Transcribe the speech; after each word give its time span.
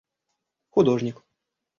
художник 0.71 1.17